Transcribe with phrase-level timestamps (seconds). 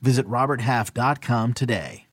[0.00, 2.06] Visit RobertHalf.com today.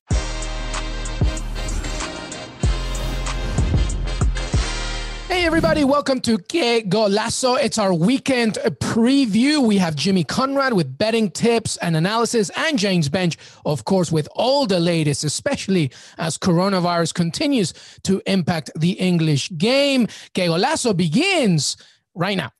[5.44, 7.58] Hey, everybody, welcome to Qué Golazo.
[7.60, 9.66] It's our weekend preview.
[9.66, 14.28] We have Jimmy Conrad with betting tips and analysis, and James Benge, of course, with
[14.34, 17.74] all the latest, especially as coronavirus continues
[18.04, 20.06] to impact the English game.
[20.34, 21.76] Qué Golazo begins
[22.14, 22.50] right now.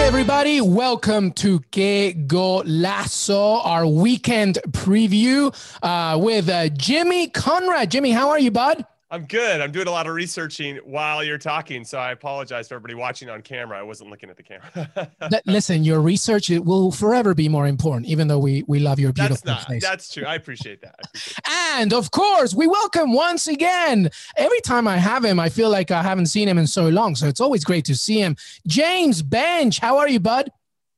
[0.00, 7.90] Hey, everybody, welcome to Qué Golazo, our weekend preview uh, with uh, Jimmy Conrad.
[7.90, 8.86] Jimmy, how are you, bud?
[9.12, 9.60] I'm good.
[9.60, 13.28] I'm doing a lot of researching while you're talking, so I apologize for everybody watching
[13.28, 13.76] on camera.
[13.76, 15.10] I wasn't looking at the camera.
[15.46, 19.12] Listen, your research it will forever be more important, even though we we love your
[19.12, 19.82] beautiful that's not, face.
[19.82, 20.24] That's true.
[20.24, 20.94] I appreciate that.
[20.96, 21.76] I appreciate that.
[21.80, 24.10] And of course, we welcome once again.
[24.36, 27.16] Every time I have him, I feel like I haven't seen him in so long.
[27.16, 28.36] So it's always great to see him.
[28.68, 30.50] James Benge, how are you, bud?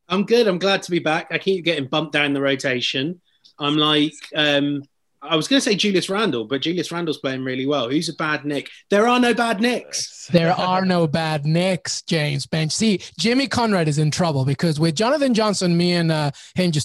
[0.08, 0.46] I'm good.
[0.46, 1.28] I'm glad to be back.
[1.30, 3.22] I keep getting bumped down the rotation.
[3.58, 4.82] I'm like, um,
[5.24, 7.88] I was going to say Julius Randle, but Julius Randle's playing really well.
[7.88, 8.68] Who's a bad Knick?
[8.90, 10.26] There are no bad Knicks.
[10.32, 12.72] There are no bad Knicks, James Benge.
[12.72, 16.32] See, Jimmy Conrad is in trouble because with Jonathan Johnson, me and uh,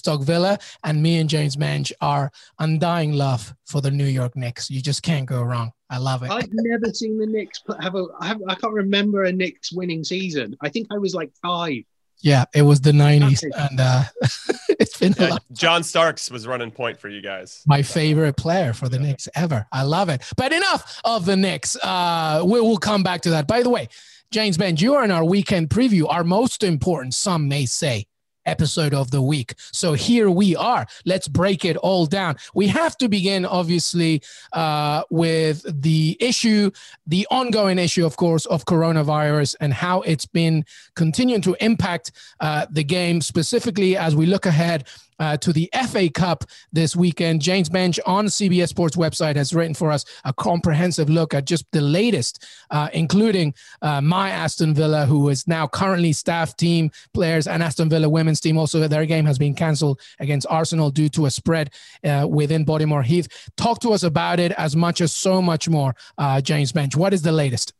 [0.04, 4.70] talk Villa, and me and James Benge are undying love for the New York Knicks.
[4.70, 5.72] You just can't go wrong.
[5.90, 6.30] I love it.
[6.30, 8.06] I've never seen the Knicks have a.
[8.20, 10.56] I, have, I can't remember a Knicks winning season.
[10.60, 11.82] I think I was like five.
[12.20, 14.02] Yeah, it was the 90s, and uh,
[14.80, 15.44] it's been a Yeah, lot.
[15.52, 17.62] John Starks was running point for you guys.
[17.66, 19.66] my favorite player for the Knicks ever.
[19.72, 20.22] I love it.
[20.36, 21.76] But enough of the Knicks.
[21.82, 23.46] Uh, we will come back to that.
[23.46, 23.88] By the way,
[24.30, 28.06] James Benge, you are in our weekend preview, our most important, some may say,
[28.48, 29.54] episode of the week.
[29.72, 30.86] So here we are.
[31.04, 32.36] Let's break it all down.
[32.54, 34.22] We have to begin, obviously,
[34.52, 36.70] uh, with the issue,
[37.06, 40.64] the ongoing issue, of course, of coronavirus and how it's been
[40.94, 44.88] continuing to impact uh, the game, specifically as we look ahead
[45.18, 47.40] uh, to the FA Cup this weekend.
[47.40, 51.64] James Benge on CBS Sports website has written for us a comprehensive look at just
[51.72, 57.46] the latest, uh, including uh, my Aston Villa, who is now currently staff team players,
[57.46, 58.58] and Aston Villa women's team.
[58.58, 61.70] Also, their game has been cancelled against Arsenal due to a spread
[62.04, 63.50] uh, within Bodymoor Heath.
[63.56, 66.96] Talk to us about it as much as so much more, uh, James Benge.
[66.96, 67.72] What is the latest?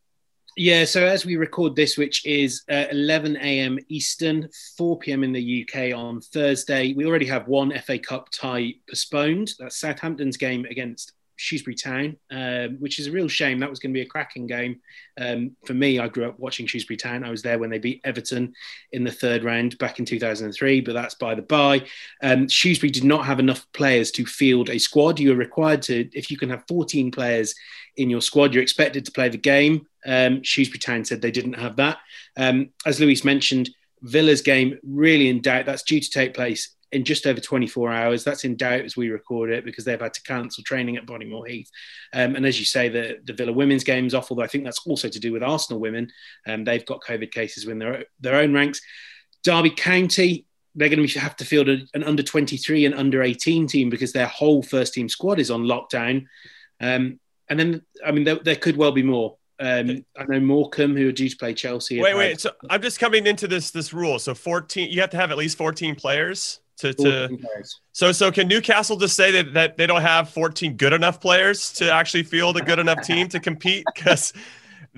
[0.60, 3.78] Yeah, so as we record this, which is uh, 11 a.m.
[3.88, 5.22] Eastern, 4 p.m.
[5.22, 9.52] in the UK on Thursday, we already have one FA Cup tie postponed.
[9.60, 13.60] That's Southampton's game against Shrewsbury Town, um, which is a real shame.
[13.60, 14.80] That was going to be a cracking game.
[15.20, 17.22] Um, for me, I grew up watching Shrewsbury Town.
[17.22, 18.52] I was there when they beat Everton
[18.90, 21.84] in the third round back in 2003, but that's by the by.
[22.20, 25.20] Um, Shrewsbury did not have enough players to field a squad.
[25.20, 27.54] You are required to, if you can have 14 players
[27.98, 29.86] in your squad, you're expected to play the game.
[30.06, 31.98] Um, Shrewsbury Town said they didn't have that.
[32.36, 33.70] Um, as Luis mentioned,
[34.02, 35.66] Villa's game really in doubt.
[35.66, 38.24] That's due to take place in just over 24 hours.
[38.24, 41.46] That's in doubt as we record it because they've had to cancel training at Bodymoor
[41.46, 41.70] Heath.
[42.14, 44.64] Um, and as you say, the, the Villa women's game is off, although I think
[44.64, 46.10] that's also to do with Arsenal women.
[46.46, 48.80] Um, they've got COVID cases within their, their own ranks.
[49.42, 53.90] Derby County, they're going to have to field an under 23 and under 18 team
[53.90, 56.26] because their whole first team squad is on lockdown.
[56.80, 57.18] Um,
[57.50, 59.36] and then, I mean, there, there could well be more.
[59.60, 62.00] Um, I know Morecambe, who are due to play Chelsea.
[62.00, 62.30] Wait, wait.
[62.30, 64.20] had So I'm just coming into this this rule.
[64.20, 67.28] So 14, you have to have at least 14 players to to.
[67.28, 67.80] players.
[67.90, 71.72] So so can Newcastle just say that that they don't have 14 good enough players
[71.74, 74.32] to actually field a good enough team to compete because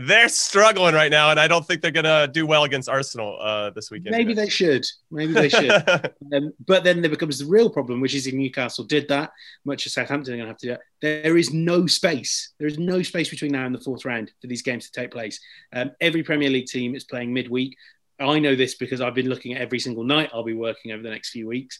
[0.07, 3.71] they're struggling right now, and I don't think they're gonna do well against Arsenal uh,
[3.71, 4.17] this weekend.
[4.17, 4.87] Maybe they should.
[5.11, 5.71] Maybe they should.
[6.35, 9.33] um, but then there becomes the real problem, which is if Newcastle did that,
[9.65, 12.53] much as Southampton are going to have to do that, there is no space.
[12.59, 15.11] There is no space between now and the fourth round for these games to take
[15.11, 15.41] place.
[15.73, 17.77] Um, every Premier League team is playing midweek.
[18.19, 21.03] I know this because I've been looking at every single night I'll be working over
[21.03, 21.79] the next few weeks.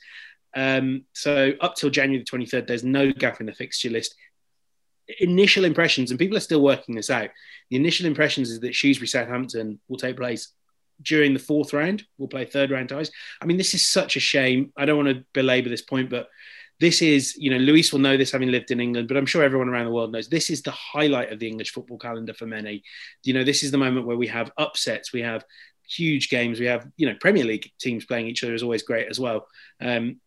[0.57, 4.15] Um, so up till January the 23rd, there's no gap in the fixture list.
[5.19, 7.31] Initial impressions, and people are still working this out.
[7.71, 10.53] The initial impressions is that Shrewsbury Southampton will take place
[11.03, 12.05] during the fourth round.
[12.19, 13.11] We'll play third round ties.
[13.41, 14.73] I mean, this is such a shame.
[14.77, 16.29] I don't want to belabor this point, but
[16.79, 19.43] this is, you know, Luis will know this having lived in England, but I'm sure
[19.43, 22.47] everyone around the world knows this is the highlight of the English football calendar for
[22.47, 22.83] many.
[23.23, 25.45] You know, this is the moment where we have upsets, we have
[25.87, 29.09] huge games, we have, you know, Premier League teams playing each other is always great
[29.09, 29.47] as well.
[29.81, 30.21] Um,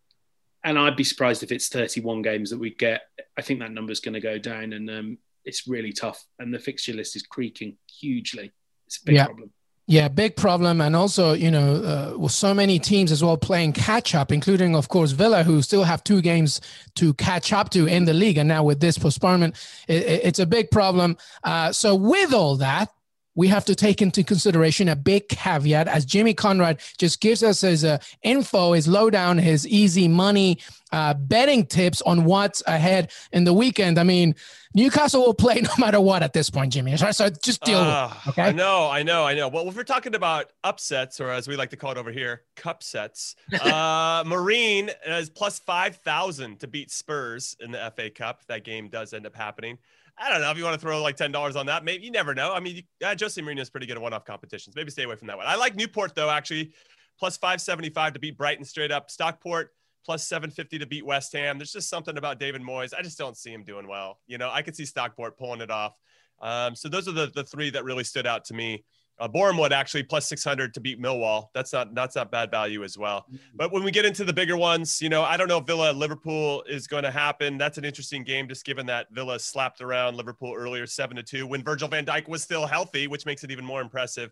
[0.63, 3.01] and I'd be surprised if it's 31 games that we get.
[3.37, 6.23] I think that number's going to go down, and um, it's really tough.
[6.39, 8.51] And the fixture list is creaking hugely.
[8.87, 9.25] It's a big yeah.
[9.25, 9.51] problem.
[9.85, 10.79] Yeah, big problem.
[10.79, 14.77] And also, you know, uh, with so many teams as well playing catch up, including,
[14.77, 16.61] of course, Villa, who still have two games
[16.95, 18.37] to catch up to in the league.
[18.37, 19.55] And now with this postponement,
[19.89, 21.17] it, it's a big problem.
[21.43, 22.89] Uh, so, with all that,
[23.35, 27.61] we have to take into consideration a big caveat as Jimmy Conrad just gives us
[27.61, 30.59] his uh, info, his lowdown, his easy money
[30.91, 33.97] uh, betting tips on what's ahead in the weekend.
[33.97, 34.35] I mean,
[34.75, 36.95] Newcastle will play no matter what at this point, Jimmy.
[36.97, 38.49] So just deal uh, with it, okay?
[38.49, 39.47] I know, I know, I know.
[39.47, 42.43] Well, if we're talking about upsets, or as we like to call it over here,
[42.55, 48.45] cup sets, uh, Marine is plus 5,000 to beat Spurs in the FA Cup.
[48.47, 49.79] That game does end up happening.
[50.17, 51.83] I don't know if you want to throw like ten dollars on that.
[51.83, 52.53] Maybe you never know.
[52.53, 54.75] I mean, uh, Jose Mourinho is pretty good at one-off competitions.
[54.75, 55.47] Maybe stay away from that one.
[55.47, 56.29] I like Newport though.
[56.29, 56.73] Actually,
[57.19, 59.09] plus five seventy-five to beat Brighton straight up.
[59.09, 59.71] Stockport
[60.05, 61.57] plus seven fifty to beat West Ham.
[61.57, 62.93] There's just something about David Moyes.
[62.97, 64.19] I just don't see him doing well.
[64.27, 65.95] You know, I could see Stockport pulling it off.
[66.41, 68.83] Um, so those are the the three that really stood out to me.
[69.19, 71.47] Uh, Bournemouth actually plus 600 to beat Millwall.
[71.53, 73.25] That's not that's not bad value as well.
[73.27, 73.37] Mm-hmm.
[73.55, 75.91] But when we get into the bigger ones, you know, I don't know if Villa
[75.91, 77.57] Liverpool is going to happen.
[77.57, 81.45] That's an interesting game, just given that Villa slapped around Liverpool earlier, seven to two,
[81.45, 84.31] when Virgil Van Dijk was still healthy, which makes it even more impressive.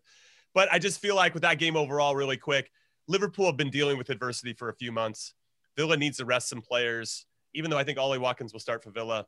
[0.54, 2.72] But I just feel like with that game overall, really quick,
[3.08, 5.34] Liverpool have been dealing with adversity for a few months.
[5.78, 8.92] Villa needs to rest some players, even though I think Ollie Watkins will start for
[8.92, 9.26] Villa.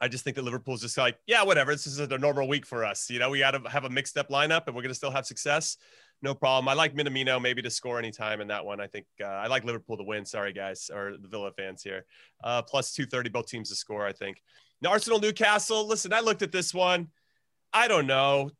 [0.00, 1.72] I just think that Liverpool's just like, yeah, whatever.
[1.72, 3.10] This is a normal week for us.
[3.10, 5.10] You know, we got to have a mixed up lineup and we're going to still
[5.10, 5.76] have success.
[6.20, 6.68] No problem.
[6.68, 8.80] I like Minamino maybe to score anytime in that one.
[8.80, 10.24] I think uh, I like Liverpool to win.
[10.24, 12.06] Sorry, guys, or the Villa fans here.
[12.42, 14.42] Uh, plus 230, both teams to score, I think.
[14.80, 15.86] Now, Arsenal, Newcastle.
[15.86, 17.08] Listen, I looked at this one.
[17.72, 18.50] I don't know.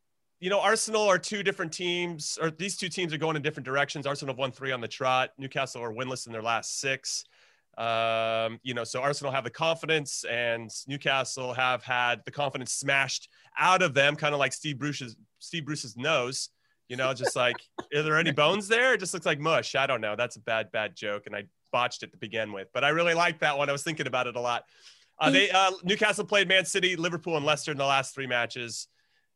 [0.41, 3.67] You know, Arsenal are two different teams, or these two teams are going in different
[3.67, 4.07] directions.
[4.07, 5.31] Arsenal have won three on the trot.
[5.37, 7.25] Newcastle are winless in their last six.
[7.79, 13.29] Um, you know, so Arsenal have the confidence, and Newcastle have had the confidence smashed
[13.57, 16.51] out of them, kind of like Steve Bruce's Steve Bruce's nose.
[16.89, 17.57] You know, just like,
[17.95, 18.95] are there any bones there?
[18.95, 19.77] It just looks like mush.
[19.77, 20.17] I don't know.
[20.17, 22.67] That's a bad, bad joke, and I botched it to begin with.
[22.75, 23.69] But I really like that one.
[23.69, 24.65] I was thinking about it a lot.
[25.21, 28.89] Uh, they uh, Newcastle played Man City, Liverpool, and Leicester in the last three matches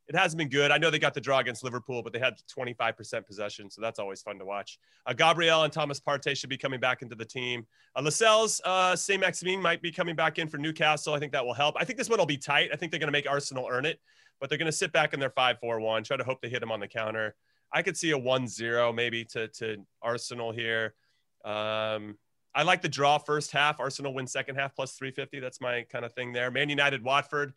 [0.08, 0.70] it hasn't been good.
[0.70, 3.99] I know they got the draw against Liverpool, but they had 25% possession, so that's
[3.99, 4.78] always fun to watch.
[5.06, 7.66] Uh, Gabriel and Thomas Partey should be coming back into the team.
[7.96, 11.14] Uh, Lascelles, uh, Saint-Maximin might be coming back in for Newcastle.
[11.14, 11.76] I think that will help.
[11.78, 12.70] I think this one will be tight.
[12.72, 14.00] I think they're going to make Arsenal earn it,
[14.40, 16.72] but they're going to sit back in their 5-4-1, try to hope they hit them
[16.72, 17.34] on the counter.
[17.72, 20.94] I could see a 1-0 maybe to, to Arsenal here.
[21.44, 22.19] Um,
[22.54, 23.81] I like the draw first half.
[23.81, 25.40] Arsenal win second half plus 350.
[25.40, 26.50] That's my kind of thing there.
[26.50, 27.54] Man United, Watford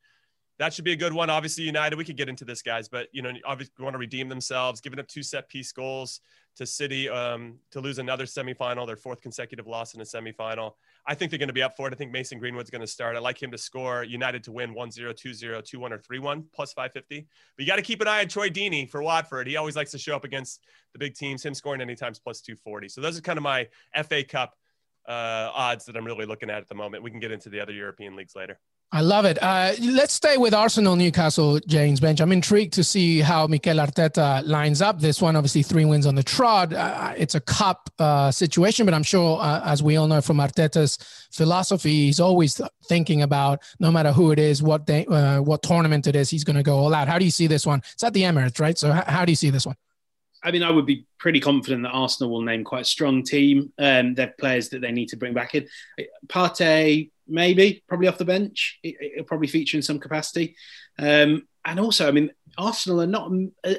[0.58, 1.30] that should be a good one.
[1.30, 4.30] Obviously, United, we could get into this, guys, but you know, obviously, want to redeem
[4.30, 6.22] themselves, giving up two set piece goals
[6.56, 10.72] to City um, to lose another semifinal, their fourth consecutive loss in a semifinal.
[11.06, 11.94] I think they're going to be up for it.
[11.94, 13.16] I think Mason Greenwood's going to start.
[13.16, 14.04] I like him to score.
[14.04, 17.28] United to win 1 0, 2 0, 2 1, or 3 1, plus 550.
[17.58, 19.48] But you got to keep an eye on Troy Deeney for Watford.
[19.48, 20.64] He always likes to show up against
[20.94, 22.88] the big teams, him scoring anytime's plus 240.
[22.90, 23.68] So those are kind of my
[24.08, 24.56] FA Cup
[25.08, 27.04] uh, odds that I'm really looking at at the moment.
[27.04, 28.60] We can get into the other European leagues later.
[28.96, 29.38] I love it.
[29.44, 32.22] Uh, let's stay with Arsenal Newcastle, James Benge.
[32.22, 35.36] I'm intrigued to see how Mikel Arteta lines up this one.
[35.36, 36.72] Obviously, three wins on the trot.
[36.72, 40.38] Uh, it's a cup uh, situation, but I'm sure, uh, as we all know from
[40.38, 40.98] Arteta's
[41.30, 46.08] philosophy, he's always thinking about no matter who it is, what day, uh, what tournament
[46.08, 47.10] it is, he's going to go all out.
[47.10, 47.82] How do you see this one?
[47.96, 48.78] It's at the Emirates, right?
[48.78, 49.76] So, h- how do you see this one?
[50.42, 53.74] I mean, I would be pretty confident that Arsenal will name quite a strong team.
[53.78, 55.68] Um, they have players that they need to bring back in.
[56.28, 58.80] Partey, maybe, probably off the bench.
[58.84, 60.56] It, will probably feature in some capacity.
[61.00, 63.32] Um, and also, I mean, Arsenal are not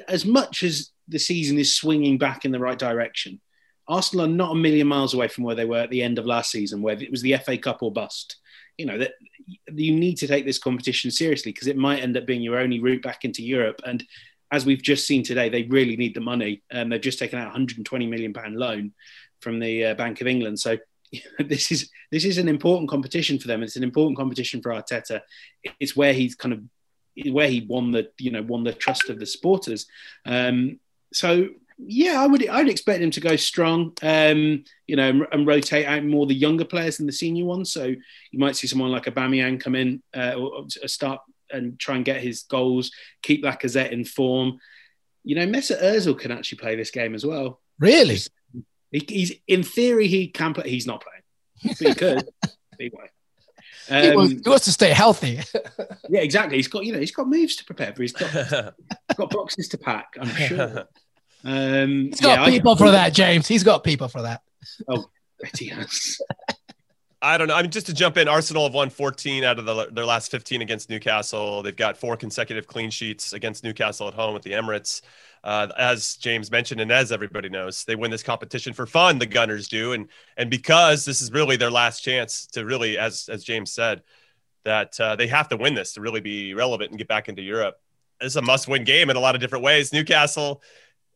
[0.07, 3.39] as much as the season is swinging back in the right direction.
[3.87, 6.25] Arsenal are not a million miles away from where they were at the end of
[6.25, 8.37] last season, where it was the FA Cup or bust.
[8.77, 9.13] You know that
[9.73, 12.79] you need to take this competition seriously because it might end up being your only
[12.79, 13.81] route back into Europe.
[13.85, 14.03] And
[14.51, 16.61] as we've just seen today, they really need the money.
[16.71, 18.93] Um, they've just taken out a 120 million pound loan
[19.41, 20.59] from the uh, Bank of England.
[20.59, 20.77] So
[21.39, 23.63] this is this is an important competition for them.
[23.63, 25.21] It's an important competition for Arteta.
[25.79, 26.61] It's where he's kind of
[27.31, 29.87] where he won the you know won the trust of the supporters.
[30.25, 30.79] Um,
[31.13, 33.93] so yeah, I would I'd expect him to go strong.
[34.01, 37.71] Um, you know, and, and, rotate out more the younger players than the senior ones.
[37.71, 41.21] So you might see someone like Aubameyang come in uh, or, or start
[41.51, 42.91] and try and get his goals.
[43.21, 44.57] Keep Lacazette in form.
[45.23, 47.61] You know, Mesut Ozil can actually play this game as well.
[47.79, 48.17] Really?
[48.91, 50.69] He, he's in theory he can play.
[50.69, 52.29] He's not playing, but he could.
[52.79, 53.09] he won't.
[53.89, 55.39] Um, he, wants, he, wants, to stay healthy.
[56.09, 56.57] yeah, exactly.
[56.57, 58.01] He's got you know he's got moves to prepare for.
[58.01, 58.51] He's got he's
[59.17, 60.15] got boxes to pack.
[60.19, 60.85] I'm sure.
[61.43, 63.47] Um, he's got yeah, people for that, James.
[63.47, 64.41] He's got people for that.
[64.87, 65.05] Oh,
[65.39, 66.19] bet he has.
[67.21, 67.55] I don't know.
[67.55, 70.29] I mean, just to jump in, Arsenal have won 14 out of the, their last
[70.29, 71.63] 15 against Newcastle.
[71.63, 75.01] They've got four consecutive clean sheets against Newcastle at home at the Emirates.
[75.43, 79.17] Uh, as James mentioned, and as everybody knows, they win this competition for fun.
[79.17, 83.29] The Gunners do, and and because this is really their last chance to really, as
[83.29, 84.03] as James said,
[84.65, 87.41] that uh, they have to win this to really be relevant and get back into
[87.41, 87.79] Europe.
[88.19, 89.93] It's a must-win game in a lot of different ways.
[89.93, 90.61] Newcastle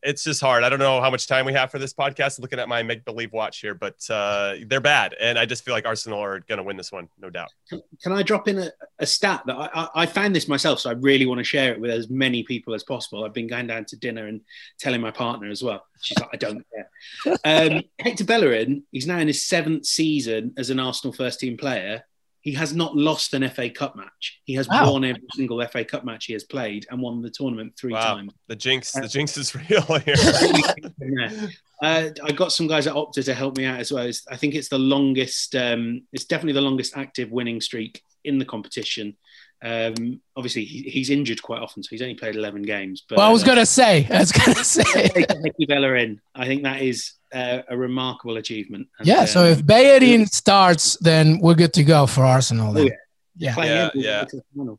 [0.02, 0.64] it's just hard.
[0.64, 2.40] I don't know how much time we have for this podcast.
[2.40, 5.74] Looking at my make believe watch here, but uh, they're bad, and I just feel
[5.74, 7.50] like Arsenal are going to win this one, no doubt.
[7.68, 10.80] Can, can I drop in a, a stat that I, I, I, found this myself,
[10.80, 13.24] so I really want to share it with as many people as possible.
[13.24, 14.40] I've been going down to dinner and
[14.78, 15.84] telling my partner as well.
[16.00, 16.88] She's like, I don't care.
[17.44, 22.04] Um, Hector Bellerin, he's now in his seventh season as an Arsenal first team player,
[22.42, 24.40] he has not lost an FA Cup match.
[24.44, 24.92] He has wow.
[24.92, 28.16] won every single FA Cup match he has played and won the tournament three wow.
[28.16, 28.32] times.
[28.48, 30.14] The jinx, uh, the jinx is real here.
[31.82, 34.04] uh, I got some guys at Opta to help me out as well.
[34.04, 35.54] It's, I think it's the longest.
[35.54, 39.16] Um, it's definitely the longest active winning streak in the competition.
[39.62, 43.04] Um, obviously, he, he's injured quite often, so he's only played 11 games.
[43.08, 45.10] But well, I was uh, going to say, I was going to say,
[45.40, 46.20] Nicky Bellerin.
[46.34, 48.88] I think that is uh, a remarkable achievement.
[48.98, 49.24] And, yeah.
[49.24, 52.72] So if um, Bellerin starts, then we're good to go for Arsenal.
[52.72, 52.84] Then.
[52.84, 52.90] Oh,
[53.36, 53.54] yeah.
[53.56, 53.90] Yeah.
[53.94, 54.24] Yeah.
[54.34, 54.74] yeah.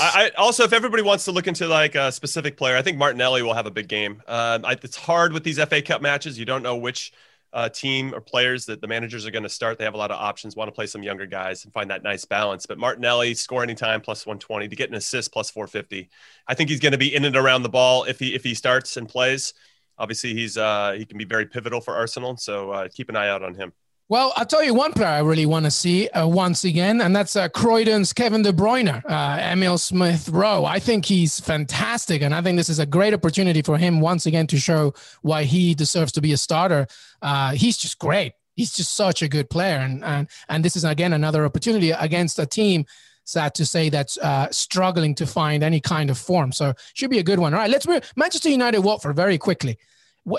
[0.00, 3.42] I, also, if everybody wants to look into like a specific player, I think Martinelli
[3.42, 4.22] will have a big game.
[4.26, 7.12] Um, I, it's hard with these FA Cup matches; you don't know which
[7.54, 9.78] uh, team or players that the managers are going to start.
[9.78, 12.02] They have a lot of options, want to play some younger guys and find that
[12.02, 12.66] nice balance.
[12.66, 16.10] But Martinelli score anytime plus 120 to get an assist plus 450.
[16.48, 18.54] I think he's going to be in and around the ball if he if he
[18.54, 19.54] starts and plays.
[19.96, 23.28] Obviously, he's uh, he can be very pivotal for Arsenal, so uh, keep an eye
[23.28, 23.72] out on him.
[24.10, 27.16] Well, I'll tell you one player I really want to see uh, once again, and
[27.16, 30.66] that's uh, Croydon's Kevin De Bruyne, uh, Emil Smith Rowe.
[30.66, 34.26] I think he's fantastic, and I think this is a great opportunity for him once
[34.26, 34.92] again to show
[35.22, 36.86] why he deserves to be a starter.
[37.22, 38.34] Uh, he's just great.
[38.54, 42.38] He's just such a good player, and and and this is again another opportunity against
[42.38, 42.84] a team.
[43.24, 46.52] Sad to say that's uh, struggling to find any kind of form.
[46.52, 47.54] So should be a good one.
[47.54, 49.78] All right, let's move Manchester United Watford very quickly.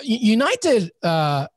[0.04, 1.48] United uh,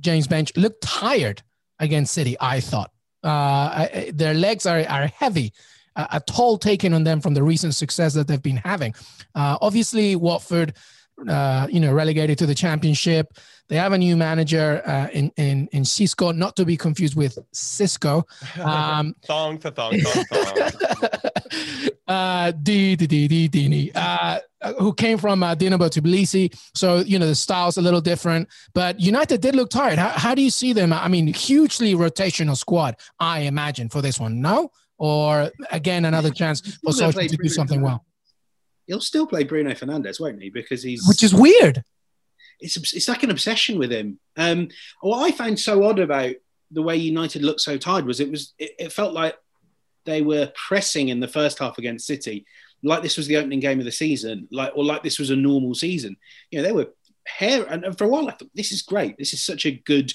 [0.00, 1.42] James Benge looked tired
[1.78, 2.36] against City.
[2.40, 2.90] I thought
[3.24, 5.52] uh, I, their legs are are heavy.
[5.96, 8.94] Uh, a toll taken on them from the recent success that they've been having.
[9.34, 10.74] Uh, obviously, Watford,
[11.28, 13.32] uh, you know, relegated to the Championship.
[13.68, 17.38] They have a new manager uh, in in in Xisco, not to be confused with
[17.52, 18.26] Cisco.
[18.60, 20.70] Um, thong, thong, thong, thong.
[22.08, 24.40] uh, D D D D Dini, uh,
[24.78, 26.52] who came from uh, Dinamo Tbilisi.
[26.74, 29.98] So you know the style's a little different, but United did look tired.
[29.98, 30.92] How, how do you see them?
[30.92, 34.40] I mean, hugely rotational squad, I imagine for this one.
[34.40, 38.04] No, or again another chance for Solskjaer to do something well.
[38.90, 40.50] He'll still play Bruno Fernandes, won't he?
[40.50, 41.84] Because he's which is weird
[42.60, 44.18] it's it's like an obsession with him.
[44.36, 44.68] Um,
[45.00, 46.34] what I found so odd about
[46.70, 49.36] the way United looked so tired was it was it, it felt like
[50.04, 52.46] they were pressing in the first half against City,
[52.82, 55.36] like this was the opening game of the season, like or like this was a
[55.36, 56.16] normal season.
[56.50, 56.92] You know, they were
[57.26, 59.16] hair, and for a while I thought this is great.
[59.18, 60.12] This is such a good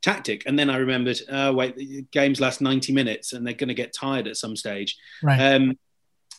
[0.00, 0.44] tactic.
[0.46, 3.74] And then I remembered, uh, wait, the games last ninety minutes, and they're going to
[3.74, 4.96] get tired at some stage.
[5.22, 5.54] Right.
[5.54, 5.78] Um,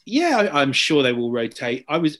[0.10, 1.86] yeah, I'm sure they will rotate.
[1.88, 2.20] I was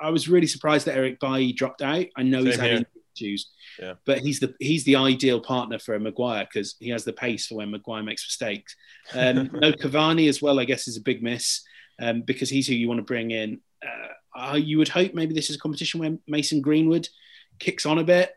[0.00, 2.06] I was really surprised that Eric Bailly dropped out.
[2.16, 3.94] I know Same he's had issues, yeah.
[4.04, 7.46] but he's the he's the ideal partner for a Maguire because he has the pace
[7.46, 8.76] for when Maguire makes mistakes.
[9.14, 11.62] Um, no Cavani as well, I guess, is a big miss
[12.00, 13.60] um, because he's who you want to bring in.
[13.84, 17.08] Uh, you would hope maybe this is a competition where Mason Greenwood
[17.58, 18.32] kicks on a bit.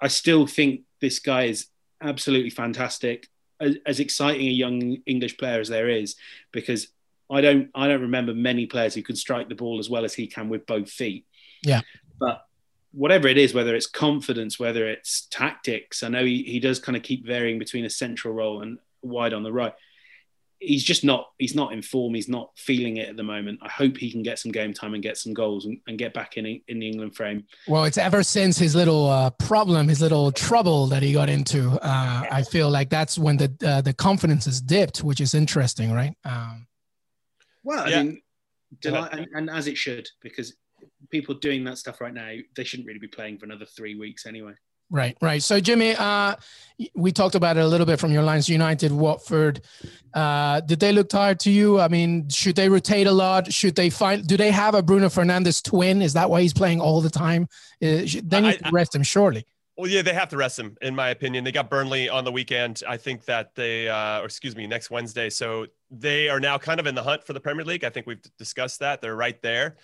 [0.00, 1.66] I still think this guy is
[2.00, 3.28] absolutely fantastic,
[3.60, 6.16] as, as exciting a young English player as there is,
[6.52, 6.88] because
[7.30, 10.14] I don't I don't remember many players who can strike the ball as well as
[10.14, 11.26] he can with both feet.
[11.62, 11.80] Yeah.
[12.20, 12.44] But
[12.92, 16.96] whatever it is, whether it's confidence, whether it's tactics, I know he, he does kind
[16.96, 19.74] of keep varying between a central role and wide on the right.
[20.60, 22.14] He's just not he's not in form.
[22.14, 23.58] He's not feeling it at the moment.
[23.62, 26.14] I hope he can get some game time and get some goals and, and get
[26.14, 27.44] back in in the England frame.
[27.68, 31.72] Well, it's ever since his little uh, problem, his little trouble that he got into.
[31.82, 35.92] Uh, I feel like that's when the uh, the confidence is dipped, which is interesting,
[35.92, 36.14] right?
[36.24, 36.66] Um,
[37.64, 38.00] well, yeah.
[38.00, 38.22] I mean,
[38.80, 40.54] delight, and, and, as it should, because
[41.10, 44.26] people doing that stuff right now, they shouldn't really be playing for another three weeks
[44.26, 44.52] anyway.
[44.90, 45.42] Right, right.
[45.42, 46.36] So, Jimmy, uh,
[46.94, 48.48] we talked about it a little bit from your lines.
[48.48, 49.62] United, Watford,
[50.12, 51.80] uh, did they look tired to you?
[51.80, 53.52] I mean, should they rotate a lot?
[53.52, 54.26] Should they find?
[54.26, 56.02] Do they have a Bruno Fernandes twin?
[56.02, 57.48] Is that why he's playing all the time?
[57.82, 59.46] Uh, they need I, to rest him, surely.
[59.76, 61.42] Well, yeah, they have to rest him, in my opinion.
[61.42, 62.82] They got Burnley on the weekend.
[62.86, 65.28] I think that they, uh, or excuse me, next Wednesday.
[65.28, 67.82] So they are now kind of in the hunt for the Premier League.
[67.82, 69.00] I think we've discussed that.
[69.00, 69.76] They're right there.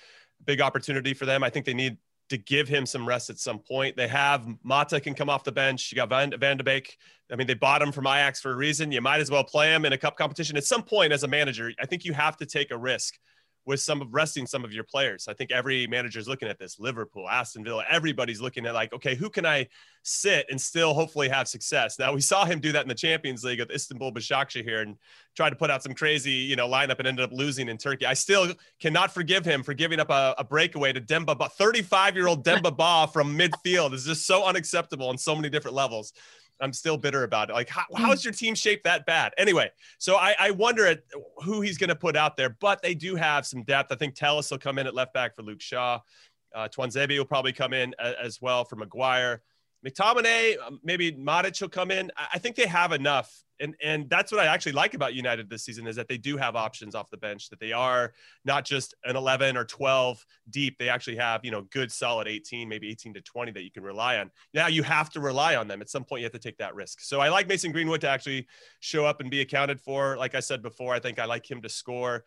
[0.45, 1.43] Big opportunity for them.
[1.43, 1.97] I think they need
[2.29, 3.97] to give him some rest at some point.
[3.97, 5.91] They have Mata can come off the bench.
[5.91, 6.97] You got Van, Van de Beek.
[7.31, 8.93] I mean, they bought him from Ajax for a reason.
[8.93, 10.57] You might as well play him in a cup competition.
[10.57, 13.19] At some point, as a manager, I think you have to take a risk
[13.67, 15.29] with some of resting some of your players.
[15.29, 16.79] I think every manager is looking at this.
[16.79, 19.69] Liverpool, Aston Villa, everybody's looking at like, okay, who can I
[20.03, 21.99] sit and still hopefully have success?
[21.99, 24.97] Now we saw him do that in the Champions League with Istanbul Başakşehir here and
[25.37, 28.07] try to put out some crazy, you know, lineup and ended up losing in Turkey.
[28.07, 32.17] I still cannot forgive him for giving up a, a breakaway to Demba, but 35
[32.17, 36.13] year old Demba Ba from midfield is just so unacceptable on so many different levels.
[36.61, 37.55] I'm still bitter about it.
[37.55, 39.33] Like, how, how is your team shaped that bad?
[39.39, 41.01] Anyway, so I, I wonder at
[41.43, 43.93] who he's going to put out there, but they do have some depth.
[43.93, 46.01] I think Telles will come in at left back for Luke Shaw.
[46.55, 49.43] Uh, Tuanzebe will probably come in a, as well for Maguire.
[49.87, 52.11] McTominay, um, maybe Matic will come in.
[52.33, 55.65] I think they have enough, and and that's what I actually like about United this
[55.65, 57.49] season is that they do have options off the bench.
[57.49, 58.13] That they are
[58.45, 60.77] not just an 11 or 12 deep.
[60.79, 63.83] They actually have you know good solid 18, maybe 18 to 20 that you can
[63.83, 64.31] rely on.
[64.53, 66.21] Now you have to rely on them at some point.
[66.21, 67.01] You have to take that risk.
[67.01, 68.47] So I like Mason Greenwood to actually
[68.81, 70.19] show up and be accounted for.
[70.19, 72.25] Like I said before, I think I like him to score.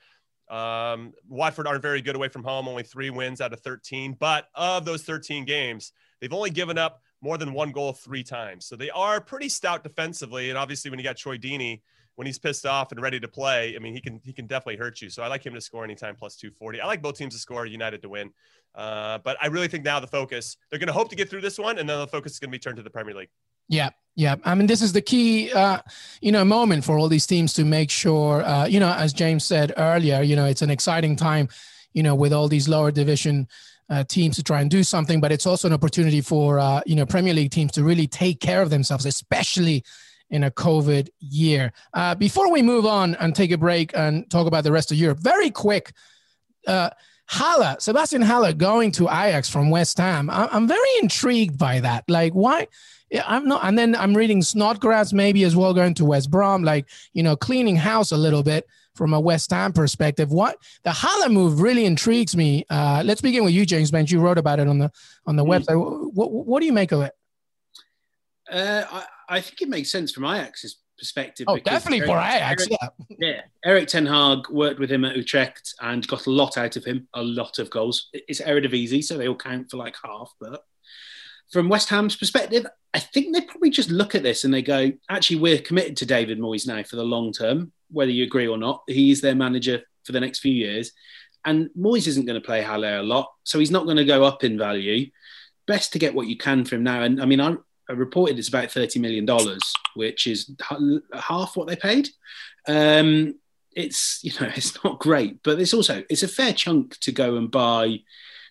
[0.49, 4.17] Um, Watford aren't very good away from home, only three wins out of 13.
[4.19, 8.65] But of those 13 games, they've only given up more than one goal three times.
[8.65, 10.49] So they are pretty stout defensively.
[10.49, 11.81] And obviously, when you got Troy Deeney,
[12.15, 14.75] when he's pissed off and ready to play, I mean, he can he can definitely
[14.75, 15.09] hurt you.
[15.09, 16.81] So I like him to score anytime plus 240.
[16.81, 18.31] I like both teams to score, United to win.
[18.75, 21.41] Uh, but I really think now the focus, they're going to hope to get through
[21.41, 23.29] this one, and then the focus is going to be turned to the Premier League.
[23.69, 24.35] Yeah, yeah.
[24.43, 25.79] I mean, this is the key, uh,
[26.21, 29.45] you know, moment for all these teams to make sure, uh, you know, as James
[29.45, 31.47] said earlier, you know, it's an exciting time,
[31.93, 33.47] you know, with all these lower division
[33.93, 36.95] uh, teams to try and do something, but it's also an opportunity for uh, you
[36.95, 39.83] know Premier League teams to really take care of themselves, especially
[40.31, 41.71] in a COVID year.
[41.93, 44.97] Uh, before we move on and take a break and talk about the rest of
[44.97, 45.93] Europe, very quick.
[46.65, 46.89] Uh,
[47.27, 50.29] Haller, Sebastian Haller going to Ajax from West Ham.
[50.29, 52.03] I'm very intrigued by that.
[52.09, 52.67] Like, why?
[53.09, 53.63] Yeah, I'm not.
[53.63, 57.35] And then I'm reading Snodgrass maybe as well going to West Brom, like, you know,
[57.35, 60.31] cleaning house a little bit from a West Ham perspective.
[60.31, 62.65] What the Haller move really intrigues me.
[62.69, 64.11] Uh, let's begin with you, James Benge.
[64.11, 64.91] You wrote about it on the
[65.25, 65.65] on the mm.
[65.65, 66.13] website.
[66.13, 67.13] What, what do you make of it?
[68.51, 71.45] Uh, I, I think it makes sense from Ajax's perspective.
[71.49, 72.67] Oh, definitely Eric, for Ajax.
[72.67, 72.79] Eric,
[73.09, 73.17] yeah.
[73.27, 73.41] yeah.
[73.65, 77.07] Erik Ten Hag worked with him at Utrecht and got a lot out of him,
[77.13, 78.09] a lot of goals.
[78.13, 80.31] It's Eredivisie, so they all count for like half.
[80.39, 80.63] But
[81.51, 84.91] from West Ham's perspective, I think they probably just look at this and they go,
[85.09, 88.57] actually, we're committed to David Moyes now for the long term whether you agree or
[88.57, 88.83] not.
[88.87, 90.91] He's their manager for the next few years.
[91.45, 94.23] And Moyes isn't going to play Haller a lot, so he's not going to go
[94.23, 95.09] up in value.
[95.67, 97.03] Best to get what you can from now.
[97.03, 97.55] And I mean, I,
[97.89, 99.27] I reported it's about $30 million,
[99.95, 100.51] which is
[101.13, 102.09] half what they paid.
[102.67, 103.35] Um,
[103.75, 107.35] it's, you know, it's not great, but it's also, it's a fair chunk to go
[107.35, 107.99] and buy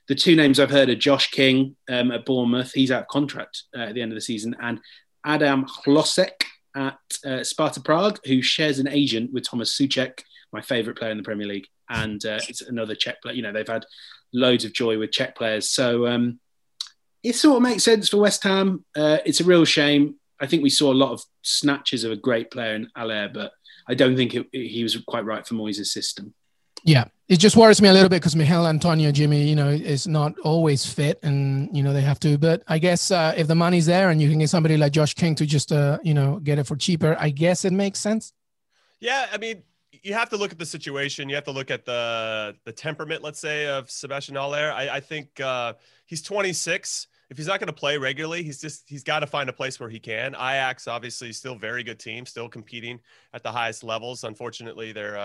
[0.09, 2.73] the two names I've heard are Josh King um, at Bournemouth.
[2.73, 4.81] He's out of contract uh, at the end of the season, and
[5.25, 10.21] Adam Hložek at uh, Sparta Prague, who shares an agent with Thomas Souček,
[10.53, 13.35] my favourite player in the Premier League, and uh, it's another Czech player.
[13.35, 13.85] You know, they've had
[14.33, 16.41] loads of joy with Czech players, so um,
[17.23, 18.85] it sort of makes sense for West Ham.
[18.97, 20.17] Uh, it's a real shame.
[20.41, 23.53] I think we saw a lot of snatches of a great player in Haller, but
[23.89, 26.35] I don't think it, it, he was quite right for Moyes' system.
[26.85, 30.07] Yeah, it just worries me a little bit because Michail Antonio Jimmy, you know, is
[30.09, 32.37] not always fit, and you know they have to.
[32.37, 35.15] But I guess uh, if the money's there and you can get somebody like Josh
[35.15, 38.33] King to just uh, you know get it for cheaper, I guess it makes sense.
[39.01, 39.63] Yeah, I mean,
[40.03, 41.29] you have to look at the situation.
[41.29, 44.73] You have to look at the the temperament, let's say, of Sebastian Haller.
[44.73, 45.75] I, I think uh,
[46.07, 47.07] he's 26.
[47.31, 49.81] If he's not going to play regularly, he's just he's got to find a place
[49.81, 50.35] where he can.
[50.35, 53.01] Ajax, obviously, still very good team, still competing
[53.33, 54.25] at the highest levels.
[54.25, 55.17] Unfortunately, they're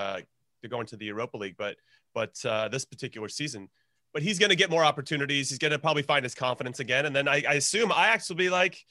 [0.68, 1.78] uh, they're going to the Europa League, but
[2.14, 3.70] but uh, this particular season.
[4.14, 5.50] But he's going to get more opportunities.
[5.50, 8.38] He's going to probably find his confidence again, and then I, I assume Ajax will
[8.38, 8.84] be like,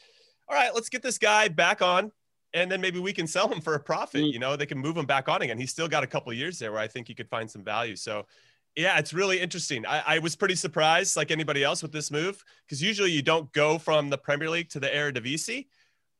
[0.49, 2.13] all right, let's get this guy back on,
[2.55, 4.23] and then maybe we can sell him for a profit.
[4.23, 4.33] Mm.
[4.33, 5.59] You know, they can move him back on again.
[5.59, 7.97] He's still got a couple years there where I think he could find some value.
[7.97, 8.27] So.
[8.79, 9.87] Yeah, it's really interesting.
[9.87, 13.51] I, I was pretty surprised, like anybody else, with this move because usually you don't
[13.55, 15.69] go from the Premier League to the Eredivisie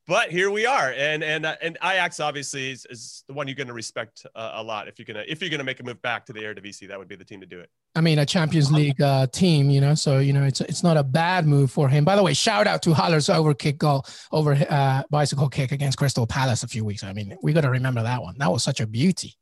[0.07, 3.55] but here we are, and and uh, and Ajax obviously is, is the one you're
[3.55, 4.87] going to respect uh, a lot.
[4.87, 7.09] If you're gonna if you're gonna make a move back to the Eredivisie, that would
[7.09, 7.69] be the team to do it.
[7.95, 10.95] I mean, a Champions League uh, team, you know, so you know it's it's not
[10.95, 12.05] a bad move for him.
[12.05, 15.97] By the way, shout out to Haller's over kick goal over uh, bicycle kick against
[15.97, 17.03] Crystal Palace a few weeks.
[17.03, 18.35] I mean, we got to remember that one.
[18.37, 19.35] That was such a beauty.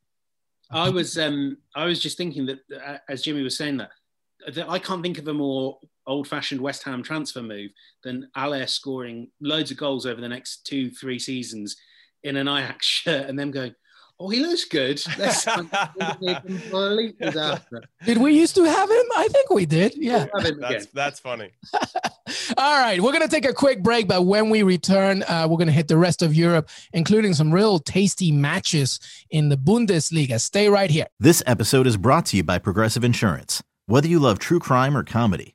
[0.72, 3.92] I was um I was just thinking that uh, as Jimmy was saying that,
[4.54, 7.72] that I can't think of a more old-fashioned West Ham transfer move
[8.04, 11.76] than Haller scoring loads of goals over the next two, three seasons
[12.24, 13.76] in an Ajax shirt, and them going,
[14.18, 15.02] Oh, he looks good.
[15.18, 17.84] Let's complete disaster.
[18.06, 19.06] Did we used to have him?
[19.18, 19.94] I think we did.
[19.98, 20.28] Yeah.
[20.34, 21.52] We'll That's that's funny.
[22.58, 25.58] All right, we're going to take a quick break, but when we return, uh, we're
[25.58, 30.40] going to hit the rest of Europe, including some real tasty matches in the Bundesliga.
[30.40, 31.08] Stay right here.
[31.20, 33.62] This episode is brought to you by Progressive Insurance.
[33.88, 35.55] Whether you love true crime or comedy,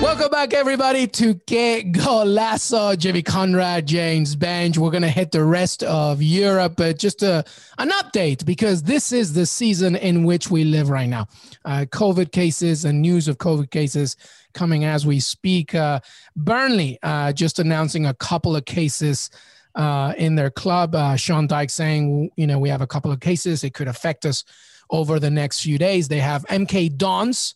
[0.00, 2.96] Welcome back, everybody, to Qué Golazo.
[2.96, 4.78] Jimmy Conrad, James Benge.
[4.78, 7.44] We're going to hit the rest of Europe, but just a,
[7.76, 11.26] an update because this is the season in which we live right now.
[11.66, 14.16] Uh, COVID cases and news of COVID cases
[14.54, 15.74] coming as we speak.
[15.74, 16.00] Uh,
[16.34, 19.28] Burnley uh, just announcing a couple of cases
[19.74, 20.94] uh, in their club.
[20.94, 23.64] Uh, Sean Dyche saying, you know, we have a couple of cases.
[23.64, 24.44] It could affect us
[24.88, 26.08] over the next few days.
[26.08, 27.54] They have MK Dons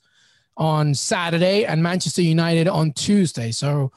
[0.56, 3.50] on Saturday and Manchester United on Tuesday.
[3.50, 3.92] So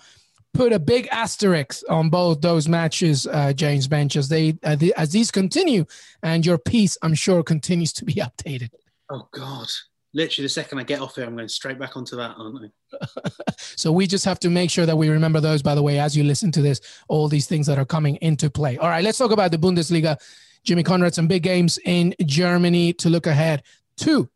[0.54, 4.93] put a big asterisk on both those matches, uh, James Benge, as they uh, the,
[4.98, 5.86] as these continue,
[6.24, 8.70] and your piece, I'm sure, continues to be updated.
[9.10, 9.67] Oh God!
[10.13, 13.08] Literally, the second I get off here, I'm going straight back onto that, aren't I?
[13.76, 15.62] So we just have to make sure that we remember those.
[15.62, 18.50] By the way, as you listen to this, all these things that are coming into
[18.50, 18.78] play.
[18.78, 20.17] All right, let's talk about the Bundesliga.
[20.63, 23.63] Jimmy Conrad, some big games in Germany to look ahead
[23.98, 24.30] to.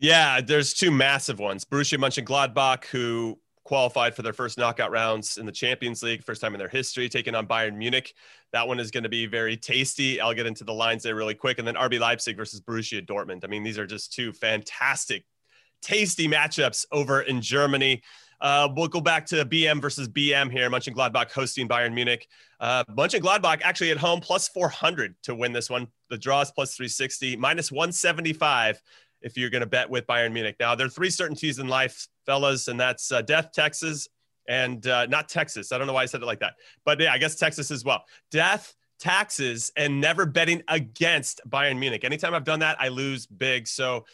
[0.00, 1.66] Yeah, there's two massive ones.
[1.66, 6.54] Borussia Mönchengladbach, who qualified for their first knockout rounds in the Champions League, first time
[6.54, 8.14] in their history, taking on Bayern Munich.
[8.52, 10.18] That one is going to be very tasty.
[10.18, 11.58] I'll get into the lines there really quick.
[11.58, 13.44] And then RB Leipzig versus Borussia Dortmund.
[13.44, 15.24] I mean, these are just two fantastic,
[15.82, 18.02] tasty matchups over in Germany.
[18.40, 20.70] Uh, we'll go back to BM versus BM here.
[20.70, 22.26] Mönchengladbach hosting Bayern Munich.
[22.58, 25.88] Uh, Mönchengladbach actually at home plus 400 to win this one.
[26.08, 28.80] The draw is plus 360, minus 175
[29.22, 30.56] if you're going to bet with Bayern Munich.
[30.60, 34.08] Now, there are three certainties in life, fellas, and that's uh, death, Texas,
[34.48, 35.72] and uh, not Texas.
[35.72, 36.54] I don't know why I said it like that,
[36.84, 38.04] but yeah, I guess Texas as well.
[38.30, 42.04] Death, taxes, and never betting against Bayern Munich.
[42.04, 43.66] Anytime I've done that, I lose big.
[43.66, 44.04] So